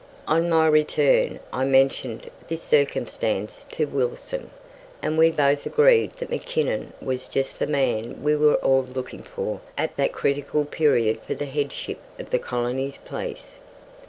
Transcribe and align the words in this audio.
On 0.27 0.49
my 0.49 0.65
return 0.67 1.39
I 1.53 1.63
mentioned 1.63 2.31
this 2.47 2.63
circumstance 2.63 3.67
to 3.73 3.85
Wilson, 3.85 4.49
and 4.99 5.15
we 5.15 5.29
both 5.29 5.67
agreed 5.67 6.13
that 6.13 6.31
Mackinnon 6.31 6.93
was 6.99 7.27
just 7.27 7.59
the 7.59 7.67
man 7.67 8.23
we 8.23 8.35
were 8.35 8.55
all 8.55 8.81
looking 8.81 9.21
for 9.21 9.61
at 9.77 9.95
that 9.97 10.11
critical 10.11 10.65
period 10.65 11.21
for 11.21 11.35
the 11.35 11.45
headship 11.45 11.99
of 12.17 12.31
the 12.31 12.39
colony's 12.39 12.97
police. 12.97 13.59